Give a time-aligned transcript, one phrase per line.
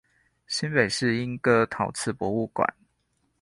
[0.03, 0.05] 新北
[0.89, 2.73] 市立鶯歌陶瓷博物館